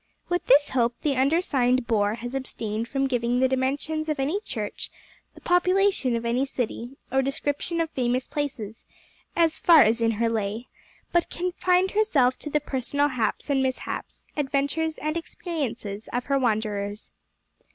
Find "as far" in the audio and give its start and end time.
9.35-9.81